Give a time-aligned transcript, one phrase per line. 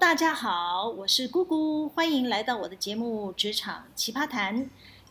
[0.00, 4.64] 大家好，我是姑姑，欢迎来到我的节目《职场奇葩谈》。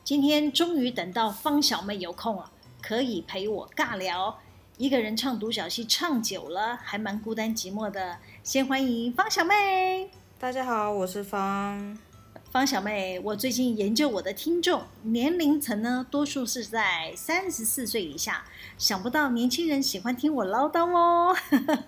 [0.04, 2.52] 今天终于等到方小妹有空了，
[2.82, 4.38] 可以陪我尬聊。
[4.78, 8.18] 一个人唱独角戏唱久了，还蛮孤单寂寞的。
[8.44, 10.10] 先欢迎方小妹。
[10.38, 11.98] 大家好，我是方。
[12.54, 18.44] 方小妹，我最近研究我的听众年龄层呢，多数是在三十四岁以下。
[18.78, 21.36] 想不到年轻人喜欢听我唠叨哦。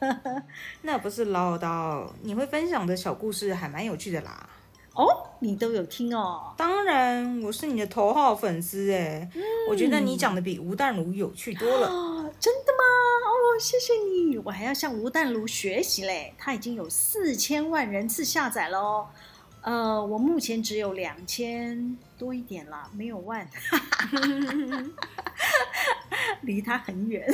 [0.82, 4.50] 那不是唠叨，你会分享的小故事还蛮有趣的啦。
[4.96, 5.06] 哦，
[5.38, 6.52] 你都有听哦？
[6.58, 9.30] 当然，我是你的头号粉丝哎。
[9.36, 11.88] 嗯，我觉得你讲的比吴淡如有趣多了。
[11.88, 12.84] 哦，真的吗？
[13.24, 16.34] 哦，谢谢你，我还要向吴淡如学习嘞。
[16.40, 19.08] 他已经有四千万人次下载了哦。
[19.66, 23.50] 呃，我目前只有两千多一点啦，没有万
[26.42, 27.28] 离他很远。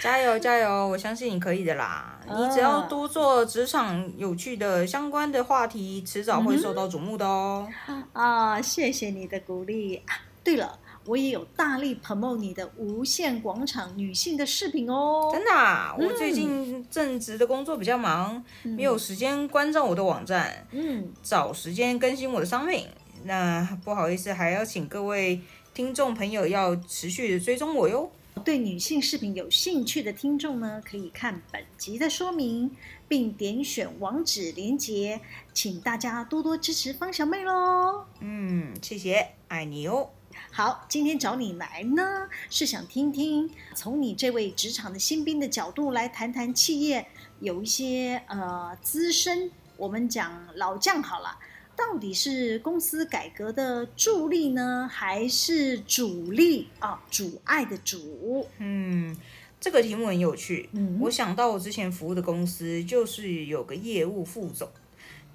[0.00, 2.18] 加油加油，我相信你可以的啦。
[2.26, 7.68] 呃、你只要多做职场有趣的相关的话题，迟早会受到瞩目的哦。
[8.14, 9.96] 啊，谢谢你的鼓励。
[10.06, 10.78] 啊，对了。
[11.06, 15.94] 我也有大力 promote 你的无限广场女性的饰品哦，真的啊？
[15.98, 22.86] 我最近正职的工作比较忙，嗯、没有时间关照我的网站，嗯，找时间更新我的商品。
[23.24, 25.40] 那不好意思，还要请各位
[25.72, 28.10] 听众朋友要持续的追踪我哟。
[28.44, 32.70] 对女性视频有兴趣的听众呢，可以看本集的说明，
[33.08, 35.20] 并点选网址连接，
[35.54, 38.04] 请大家多多支持方小妹喽。
[38.20, 40.10] 嗯，谢谢，爱你哦。
[40.50, 47.06] 好，今天找你来呢，是想听听从你这位职场的新兵的角度来谈谈企业
[47.40, 51.38] 有一些呃资深，我们讲老将好了，
[51.76, 57.02] 到底是公司改革的助力呢，还是主力啊？
[57.10, 58.46] 阻碍的阻？
[58.58, 59.14] 嗯，
[59.60, 60.70] 这个题目很有趣。
[60.72, 64.70] 嗯，我想到我之前服务的公司，就是有个业务副总。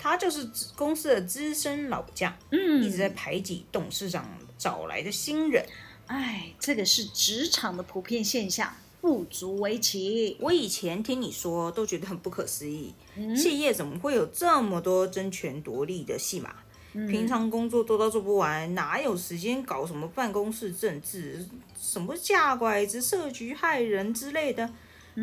[0.02, 5.64] 他就是公司的资深老将，嗯，一直在排挤董事长找来的新人。
[6.08, 10.36] 哎，这个是职场的普遍现象，不足为奇。
[10.40, 16.56] 我以前听你说，都觉得很不可思议，嗯、企业怎么会有这么多争权夺利的戏码？
[16.94, 21.46] 嗯、平常工作多到做不完，哪有时间搞什么办公室政治，
[21.80, 24.68] 什么架拐子、设局害人之类的？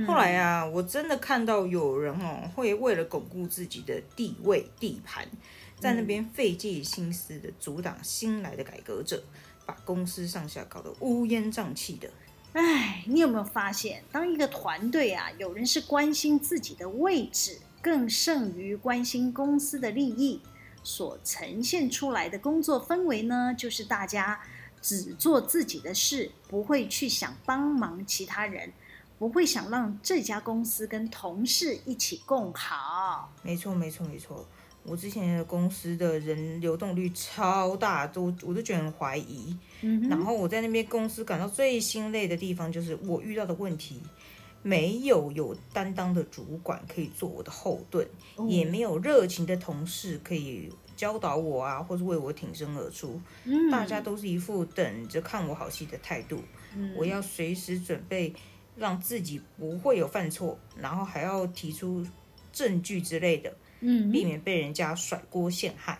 [0.06, 5.26] 后来啊，我真的看到有人哦，会为了巩固自己的地位地盘，
[5.81, 9.22] 在那边费尽心思的阻挡新来的改革者，
[9.65, 12.10] 把公司上下搞得乌烟瘴气的。
[12.53, 20.41] 哎，你有没有发现，当一个团队啊，有人是关心自己的位置，更胜于关心公司的利益，
[20.82, 24.41] 所呈现出来的工作氛围呢，就是大家
[24.82, 28.72] 只做自己的事，不会去想帮忙其他人。
[29.18, 33.32] 不会想让这家公司跟同事一起共好。
[33.42, 34.46] 没错，没错，没错。
[34.84, 39.54] 我之前的公司的人流动率超大，都我都觉得很怀疑。
[39.82, 40.08] 嗯。
[40.08, 44.00] 然后我在那边公司感到最心累的地方，就是我遇到的问题，
[44.62, 53.20] 没有有担当的主管可以做我的后盾，哦、也没有热情的同事可以教导我啊，或是为我挺身而出。
[53.44, 53.70] 嗯。
[53.70, 56.40] 大家都是一副等着看我好戏的态度。
[56.74, 56.94] 嗯。
[56.96, 58.32] 我要随时准备。
[58.78, 62.06] 让自己不会有犯错，然后还要提出
[62.52, 65.98] 证据之类的，嗯，避免被人家甩锅陷害。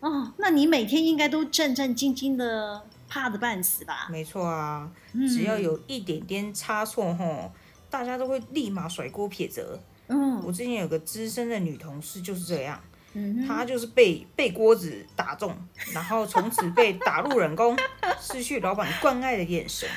[0.00, 4.08] 哦，那你每天应该都战战兢兢的，怕的半死吧？
[4.10, 4.90] 没错啊，
[5.28, 7.52] 只要有一点点差错，吼，
[7.88, 9.78] 大家都会立马甩锅撇责。
[10.08, 12.80] 嗯，我之前有个资深的女同事就是这样，
[13.12, 15.56] 嗯，她就是被被锅子打中，
[15.92, 17.76] 然后从此被打入冷宫，
[18.20, 19.88] 失去老板关爱的眼神。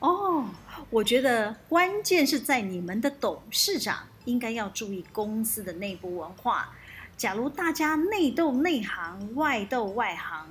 [0.00, 0.44] 哦。
[0.90, 6.74] 我觉得关键是在你们的董事长应该要注意公司的内部文化。
[7.16, 10.48] 假如大家内斗内行，外斗外行，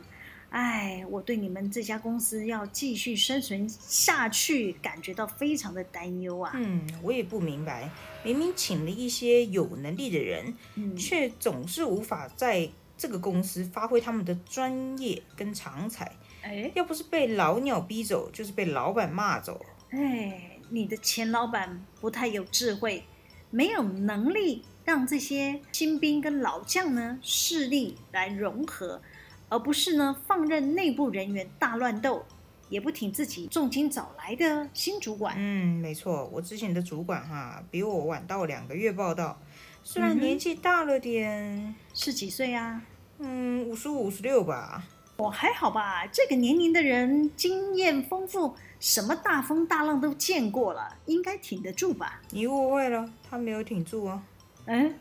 [0.50, 6.52] 哎，我对你们这家公司要继续生存下去感觉到非常的担忧啊。
[6.53, 7.90] 嗯，我也不明白，
[8.23, 16.11] 明明请了一些有能力的人，嗯，却总是无法在这个公司发挥他们的专业跟长才。
[16.44, 19.66] 哎，要不是被老鸟逼走，就是被老板骂走。
[19.89, 23.05] 哎，你的前老板不太有智慧，
[23.49, 29.01] 没有能力让这些新兵跟老将呢势力来融合，
[29.47, 32.25] 而不是呢放任内部人员大乱斗，
[32.67, 35.35] 也不挺自己重金找来的新主管。
[35.37, 39.39] 嗯，没错，我之前的主管哈比我晚到两个月报道，
[39.84, 42.81] 虽然年纪大了点，嗯、是几岁啊？
[43.19, 44.84] 嗯，五十五、五十六吧。
[45.17, 48.55] 我还好吧，这个年龄的人经验丰富。
[48.79, 52.22] 什么大风大浪都见过了，应该挺得住吧？
[52.29, 54.22] 你误会了，他没有挺住啊。
[54.66, 54.93] 嗯，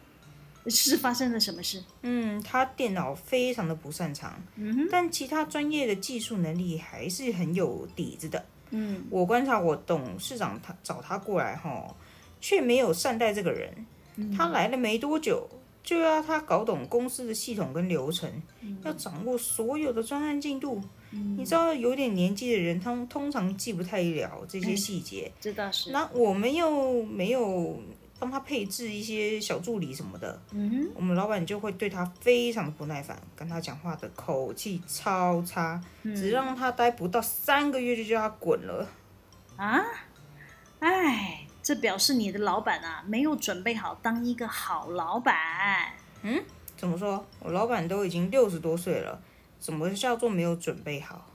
[0.69, 1.85] 是发生了什么事？
[2.01, 8.43] 嗯，他电脑非常的不擅长，嗯哼，但其他专业的技术能力还是很有底子的。
[8.71, 11.95] 嗯，我观察我董事长他找他过来哈，
[12.41, 13.71] 却没有善待这个人。
[14.35, 15.47] 他来了没多久，
[15.87, 18.31] 就要他搞懂公司的系统跟流程，
[18.85, 20.83] 要掌握所有的专案进度。
[21.11, 25.33] 你知道，有点年纪的人，他们通常记不太了这些细节。
[25.41, 25.91] 这倒是。
[25.91, 27.81] 那我们又没有。
[28.19, 38.89] 帮他配置一些小助理什么的，嗯，我们老板就会对他非常的不耐烦，跟他讲话的口气超差，嗯、只让他待不到三个月就叫他滚了。
[39.57, 39.85] 啊，
[40.79, 45.95] 哎，这表示你的老板啊没有准备好当一个好老板。
[46.23, 46.41] 嗯，
[46.77, 47.25] 怎么说？
[47.41, 49.21] 我老板都已经六十多岁了，
[49.59, 51.27] 怎么叫做没有准备好？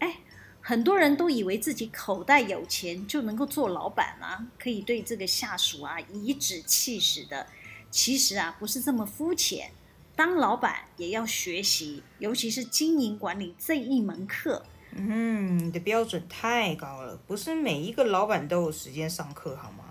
[0.00, 0.16] 哎
[0.60, 7.46] 很多人都以为自己口袋有钱就能够做老板啊，可以对这个下属啊颐指气使的。
[7.90, 9.70] 其实啊，不是这么肤浅。
[10.14, 14.66] 当老板也要学习，尤其是经营管理这一门课。
[14.92, 19.84] 嗯，你的标准太高了，不是每一个老板都有时间上课，好吗？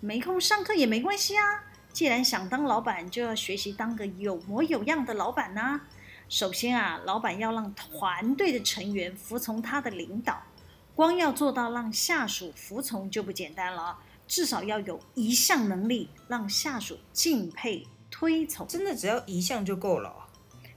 [0.00, 1.64] 没空上课也没关系啊。
[1.92, 5.80] 既然想当老板，就要学习当个有模有样的老板呐。
[6.28, 10.42] 首先啊，老板要让团队的成员服从他的领导，
[10.94, 18.66] 光要做到让下属服从就不简单了，至少要有一项能力让下属敬佩推崇。
[18.68, 20.12] 真的只要一项就够了？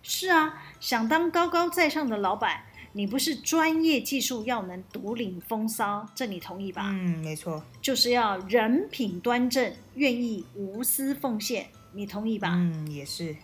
[0.02, 6.90] 是啊，想当高高在上的老板，你不是专业技术要能独领风骚，这你同意吧？
[6.90, 12.50] 嗯，没错，就是要人品端正，愿意无私奉献，你同意吧？
[12.54, 13.36] 嗯，也是。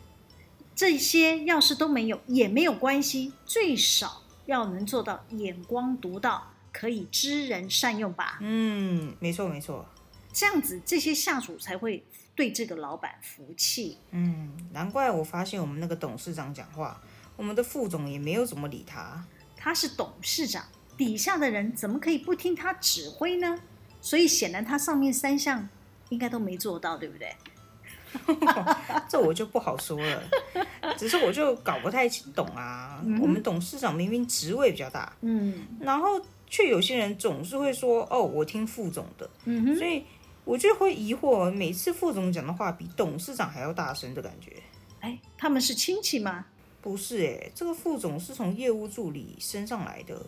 [0.75, 8.37] 这些要是都没有也没有关系，最少要能做到眼光独到，可以知人善用吧。
[8.41, 9.85] 嗯，没错没错，
[10.33, 12.03] 这样子这些下属才会
[12.35, 13.97] 对这个老板服气。
[14.11, 17.01] 嗯，难怪我发现我们那个董事长讲话，
[17.35, 19.25] 我们的副总也没有怎么理他。
[19.67, 20.63] 他是董事长，
[20.95, 23.59] 底下的人怎么可以不听他指挥呢？
[23.99, 25.67] 所以显然他上面三项
[26.07, 27.35] 应该都没做到，对不对？
[29.09, 30.23] 这我就不好说了，
[30.97, 33.01] 只是我就搞不太懂啊。
[33.03, 36.17] 嗯、我们董事长明明职位比较大，嗯，然后
[36.49, 39.29] 却有些人总是会说：“哦，我听副总的。”
[39.77, 40.05] 所以
[40.45, 44.53] 我就会疑惑，每次副总讲的话比董事长还要大声的感觉。
[45.01, 46.45] 哎，他们是亲戚吗？
[46.87, 50.25] 不是，哎，这个副总是从业务助理升上来的。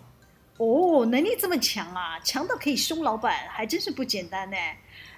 [0.57, 4.57] 哦，能力这么强啊，强到可以凶老板，还真是不简单呢。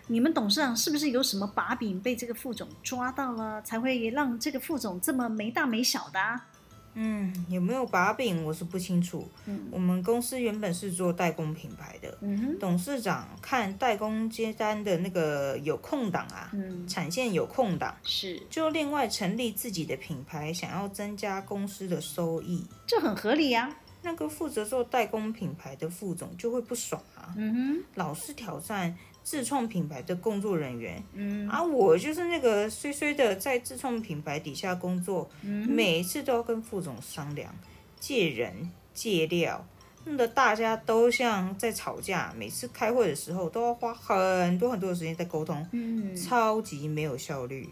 [0.06, 6.46] 你们董事长是不是有什么把柄被这个副总抓到了，才会让这个副总这么没大没小的啊？
[6.94, 9.28] 嗯，有没有把柄我是不清楚。
[9.46, 12.18] 嗯，我们公司原本是做代工品牌的。
[12.22, 23.76] 嗯，董事长看代工接单的那个有空档啊，嗯，产线有空档，是就另外成立自己的品牌，想要增加公司的收益，这很合理呀。
[24.04, 28.98] 那个负责做代工品牌的副总就会不爽啊，嗯哼，老是挑战。
[29.24, 37.54] 自创品牌的工作人员，嗯，啊，我就是那个衰衰的在自创品牌底下工作，嗯，每次都要跟副总商量
[38.00, 39.64] 借人借料，
[40.06, 42.34] 弄得大家都像在吵架。
[42.36, 47.70] 每次开会的时候都要花很多很多的时间在沟通，嗯，超级没有效率。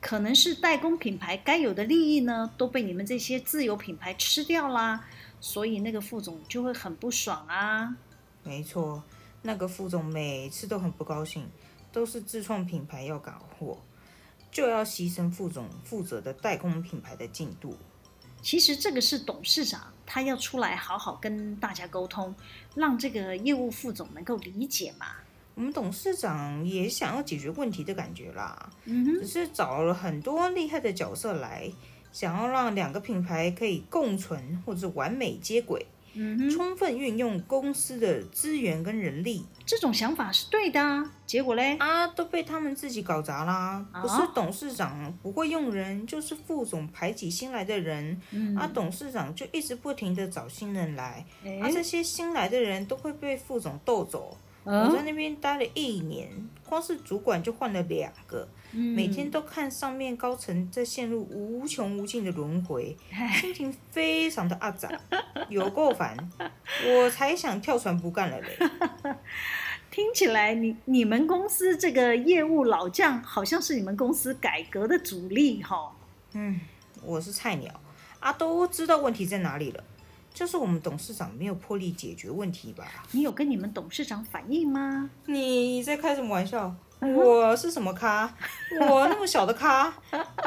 [0.00, 5.04] 可能是代工品牌该有的利益呢，都被你们这些自有品牌吃掉啦，
[5.40, 7.96] 所以那个副总就会很不爽啊。
[8.44, 9.02] 没错。
[9.42, 11.46] 那个副总每次都很不高兴，
[11.92, 13.76] 都是自创品牌要赶货，
[14.50, 17.76] 就要牺牲副总负责的代工品牌的进度。
[18.40, 22.34] 其实这个是董事长，他要出来好好跟大家沟通，
[22.74, 25.06] 让这个业务副总能够理解嘛。
[25.54, 31.70] 我们董事长也想要解决问题的感觉啦，嗯，只是找了很多厉害的角色来，
[32.10, 35.86] 想要让两个品牌可以共存或者完美接轨。
[36.14, 41.12] 嗯，充分运用公司的资源跟人力，这种想法是对的啊。
[41.26, 43.84] 结果嘞，啊，都被他们自己搞砸啦。
[44.02, 48.20] 不是董事长不会用人，就是副总排挤新来的人。
[48.30, 51.24] 嗯，啊，董事长就一直不停的找新人来，
[51.62, 54.36] 啊，这些新来的人都会被副总斗走。
[54.64, 56.28] 我在那边待了一年，
[56.68, 62.96] 光是主管就换了两个，每天都看上面高层在陷入无穷无尽的轮回，
[63.40, 64.90] 心情非常的阿杂，
[65.50, 66.16] 有够烦，
[66.86, 68.58] 我才想跳船不干了嘞。
[69.90, 75.94] 听起来你你们公司这个业务老将好像是你们公司改革的主力哈。
[76.32, 76.58] 嗯，
[77.04, 77.78] 我是菜鸟，
[78.18, 79.84] 啊，都知道问题在哪里了。
[80.32, 82.86] 就是我们董事长没有魄力解决问题吧？
[83.10, 85.10] 你有跟你们董事长反映吗？
[85.26, 86.74] 你在开什么玩笑？
[87.02, 88.32] 我是什么咖？
[88.80, 89.92] 我那么小的咖，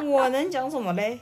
[0.01, 1.19] 我能讲什么嘞？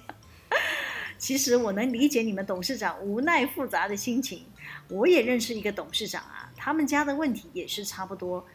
[1.17, 4.45] 其实我能理解你们董事长无奈复杂的心情。
[4.89, 8.45] 我也认识一个董事长啊，他们家的问题也是差不多。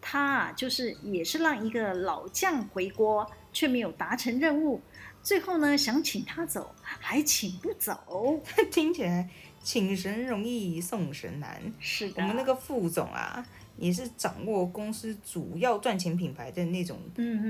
[0.00, 4.80] 他啊，就是也是让一个老将回国，却没有达成任务。
[5.20, 8.40] 最后呢，想请他走，还请不走。
[8.70, 9.28] 听起来
[9.60, 11.60] 请神容易送神难。
[11.80, 13.44] 是的，我们那个副总啊。
[13.78, 16.98] 也是掌握公司主要赚钱品牌的那种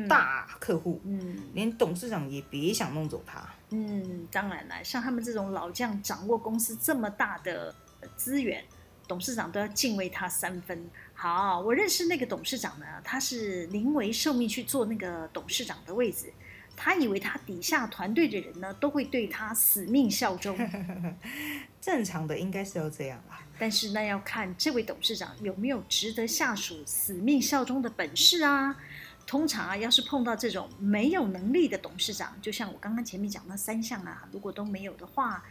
[0.08, 3.42] 大客户，嗯，嗯，连董事长也别想弄走他。
[3.70, 7.74] 嗯，当然了，像他们这种老将掌握公司这么大的
[8.16, 8.62] 资源，
[9.06, 10.88] 董事长都要敬畏他三分。
[11.14, 16.32] 好，我认识那个董事长呢，他是临危受命去做那个董事长的位置，
[16.76, 20.56] 他以为他底下团队的人呢都会对他死命效忠。
[21.88, 23.40] 正常的应该是要这样吧。
[23.58, 28.76] 但是那要看这位董事长有没有值得下属死命效忠的本事啊。
[29.26, 35.42] 通常啊，要是碰到这种没有能力的董事长，就像我刚刚前面讲那三项啊，如果都没有的话，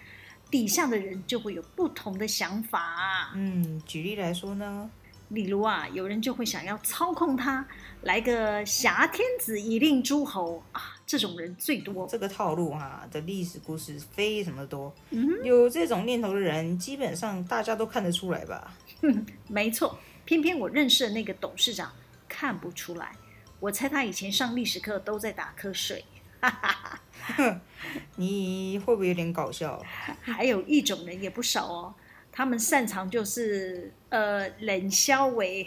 [0.51, 3.31] 底下的人就会有不同的想法。
[3.33, 4.89] 嗯，举例来说呢？
[5.29, 7.67] 例如啊，有人就会想要操控他，
[8.03, 12.05] 来个挟天子以令诸侯啊，这种人最多。
[12.05, 18.75] 这个套路啊的历史故事非常的多，嗯，有这种念头的人，基本上大家都看得出来吧？
[19.01, 21.91] 哼， 没错，偏偏我认识的那个董事长
[22.27, 23.13] 看不出来。
[23.59, 26.03] 我猜他以前上历史课都在打瞌睡。
[26.39, 27.61] 哈哈哈，
[28.17, 29.83] 你会不会有点搞笑？
[30.21, 31.95] 还有一种人也不少哦。
[32.31, 35.65] 他们擅长就是呃冷消为，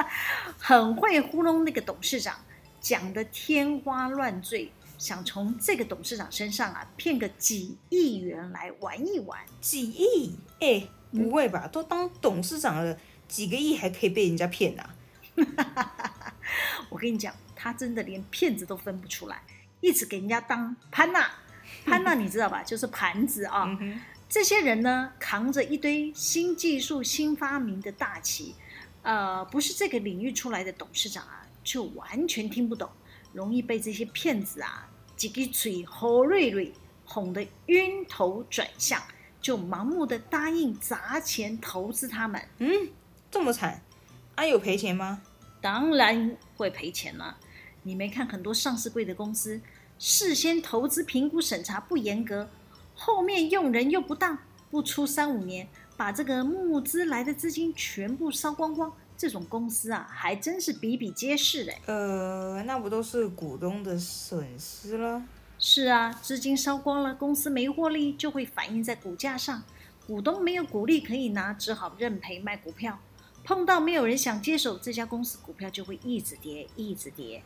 [0.58, 2.38] 很会糊弄那个董事长，
[2.82, 9.38] 讲得天花乱坠，想从这个董事长身上啊骗个几亿元来玩一玩。
[9.60, 10.36] 几亿？
[10.60, 11.66] 哎，不会吧？
[11.68, 12.98] 都当董事长了，
[13.28, 14.94] 几个亿还可以被人家骗啊？
[16.90, 19.40] 我跟你讲，他真的连骗子都分不出来，
[19.80, 21.30] 一直给人家当潘娜。
[21.86, 22.62] 潘娜你知道吧？
[22.62, 23.64] 就是盘子啊。
[23.80, 28.54] 嗯这些人呢，扛着一堆新技术、新发明的大旗，
[29.02, 32.88] 呃，不是这个领域出来的董事长啊，就完全听不懂，
[33.32, 36.72] 容易被这些骗子啊，几个嘴侯瑞瑞
[37.04, 39.00] 哄得晕头转向，
[39.40, 42.42] 就盲目的答应砸钱投资他们。
[42.58, 42.88] 嗯，
[43.30, 43.82] 这么惨，
[44.34, 45.22] 啊有赔钱吗？
[45.60, 47.38] 当然会赔钱了。
[47.84, 49.60] 你没看很多上市贵的公司，
[49.98, 52.48] 事先投资评估审查不严格。
[52.94, 54.38] 后面用人又不当，
[54.70, 58.92] 不出三五年，把这个募资来的资金全部烧光光，
[59.22, 61.78] 这种公司啊，还真是比比皆是嘞。
[61.86, 65.22] 呃，那不都是股东的损失了？
[65.60, 69.62] 是啊，资金烧光了，公司没获利，就会反映在股价上，
[70.08, 72.98] 股东没有股利可以拿，只好认赔卖股票。
[73.44, 77.44] 碰到没有人想接手这家公司，股票就会一直跌，一直跌。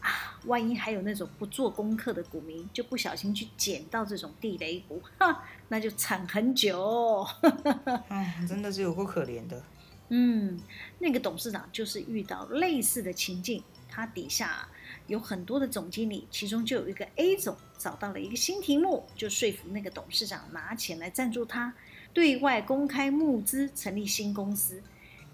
[0.00, 7.26] 啊，万一还有那种不做功课的股民，就不小心去捡到这种地雷股，哈，那就惨很久。
[8.08, 9.62] 哎，真的是有够可怜的。
[10.08, 10.60] 嗯，
[10.98, 14.68] 那个董事长就是遇到类似的情境，他底下
[15.06, 21.74] 有很多的总经理，其中就有一个 A 总找到了一个新题目，就说服那个董事长拿钱来赞助他，
[22.12, 24.82] 对外公开募资成立新公司。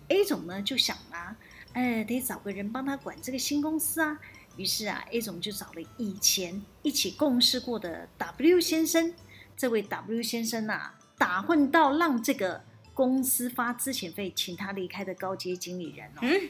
[0.08, 1.36] A 总呢就想啊，
[1.72, 4.18] 哎，得找个人帮他管这个新公司啊。
[4.56, 9.12] 于是啊，A 总就找了以前一起共事过的 W 先生。
[9.56, 12.62] 这位 W 先生啊，打混到让这个
[12.98, 16.18] 公司发资遣费请他离开的高阶经理人哦。
[16.22, 16.48] 嗯，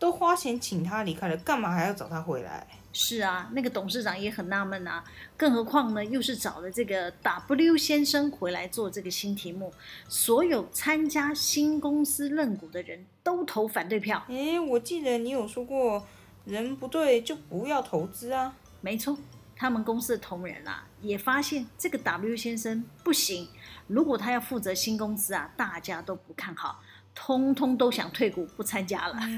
[0.00, 2.66] 都花钱请他离开了，干嘛还要找他回来？
[2.92, 5.04] 是啊，那个董事长也很纳闷啊。
[5.36, 9.72] 更何况呢，又是找了这个 W 先生回来做这个新题目，
[10.08, 14.24] 所有参加新公司认股的人都投反对票。
[14.26, 16.04] 诶，我记得你有说过。
[16.46, 18.54] 人不对就不要投资啊！
[18.80, 19.18] 没错，
[19.56, 23.48] 他们公司的同仁啊也发现这个 W 先生不行。
[23.86, 26.80] 如果他要负责新公司啊，大家都不看好，
[27.14, 29.16] 通通都想退股不参加了。
[29.20, 29.36] 嗯、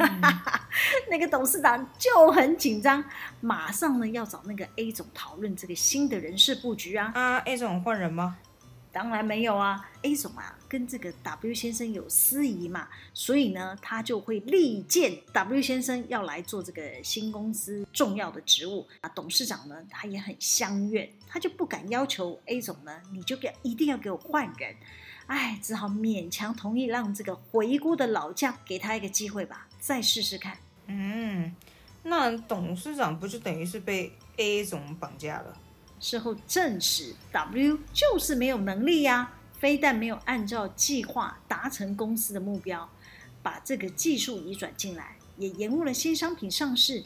[1.10, 3.04] 那个董事长就很紧张，
[3.40, 7.12] 马上呢要找那个 A 总讨论这个新的人事布局啊。
[7.14, 8.36] 啊，A 总换人吗？
[8.90, 19.08] 当然没有啊，A 总啊跟这个 W 先生有私谊嘛，所以呢他就会力荐 W 先生要来做这个新公司重要的职务啊。
[19.14, 24.76] 董事长呢他也很相愿，他就不敢要求 A 总呢你就给一定要给我换人，
[25.26, 30.58] 哎，只好勉强同意让这个回锅的老将给他一个机会吧，再试试看。
[30.86, 31.54] 嗯，
[32.02, 35.56] 那董事长不就等于是被 A 总绑架了？
[36.00, 42.88] 事后证实，W 就是没有能力呀，非但没有按照计划达成公司的目标，
[43.42, 47.04] 把这个技术移转进来，也延误了新商品上市。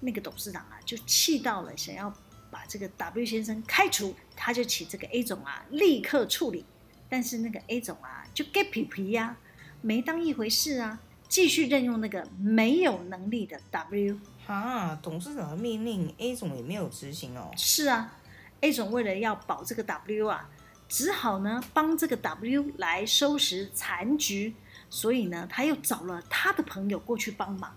[0.00, 2.12] 那个董事长啊，就气到了，想要
[2.50, 4.14] 把这个 W 先生开除。
[4.34, 6.64] 他就请这个 A 总啊立刻处理。
[7.08, 9.36] 但是那个 A 总啊就 get 皮皮呀，
[9.80, 14.18] 没当一回事啊，继续任用那个没有能力的 W。
[14.48, 17.52] 啊，董事长的命令 A 总也没有执行哦。
[17.56, 18.16] 是啊
[18.62, 20.50] ，A 总为了要保这个 W 啊，
[20.92, 24.54] 只好呢帮这个 W 来收拾残局。
[24.90, 27.74] 所以呢，他又找了他的朋友过去帮忙。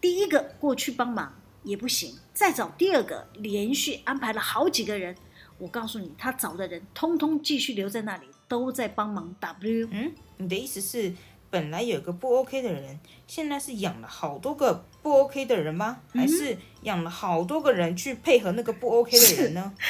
[0.00, 5.14] 第一个过去帮忙也不行，再找第二个，连续安排了好几个人。
[5.58, 9.88] 我告诉你，他找的人通通继续留在那里，都在帮忙 W。
[9.92, 11.14] 嗯，你的意思是，
[11.50, 16.00] 本来有个不 OK 的人，现在是养了好多个不 OK 的人吗？
[16.12, 19.72] 还是养了好多个人去配合那个不 OK 的人呢？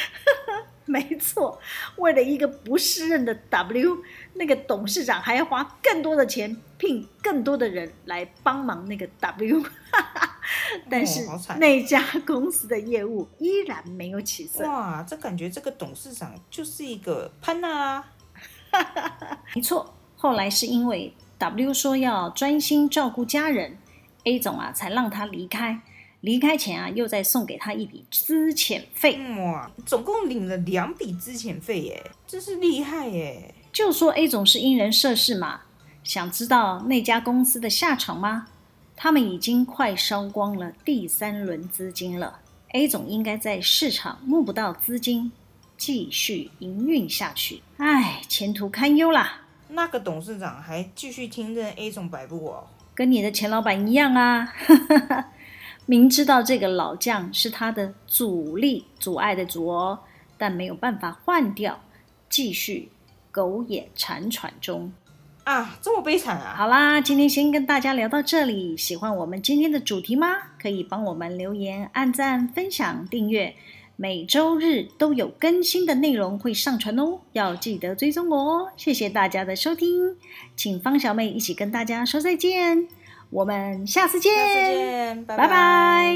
[0.87, 1.61] 没错，
[1.97, 4.03] 为了一个不适任的 W，
[4.35, 9.63] 那个董事长还要花更多的钱聘更多的人来帮忙那个 W，
[10.91, 14.65] 但是、哦、那家公司的业务依然没有起色。
[14.65, 18.09] 哇，这感觉这个董事长就是一个潘娜啊！
[19.55, 23.79] 没错，后来是因为 W 说要专心照顾家人
[24.25, 25.83] ，A 总啊才让他离开。
[26.23, 29.19] 离开前啊，又再送给他一笔资遣费。
[29.39, 33.55] 哇，总共领了两笔资遣费耶，真是厉害耶！
[33.73, 35.62] 就说 A 总是因人设事嘛，
[36.05, 38.49] 想知道那家公司的下场吗？
[38.97, 42.41] 他们已经快烧光了第三轮资金了。
[42.73, 45.33] A 总应该在市场募不到资金，
[45.79, 47.62] 继续营运下去。
[47.79, 49.41] 唉，前途堪忧啦。
[49.69, 54.53] 那个董事长还继续听任 A 总摆布哦，跟你的前老板一样啊。
[55.91, 59.99] 明知道这个老将是他的阻力，阻碍的阻哦，
[60.39, 61.81] 但没有办法换掉，
[62.29, 62.93] 继续
[63.33, 64.93] 苟延残喘中
[65.43, 66.55] 啊，这么悲惨啊！
[66.57, 68.77] 好啦，今天先跟大家聊到这里。
[68.77, 70.29] 喜欢我们今天的主题吗？
[70.63, 73.57] 可以帮我们留言、按赞、分享、订阅，
[73.97, 78.69] 每周日都有更新的内容会上传哦，要记得追踪我哦。
[78.76, 80.15] 谢谢大家的收听，
[80.55, 82.87] 请方小妹一起跟大家说再见。
[83.30, 86.14] 我们下次见，次见，拜拜。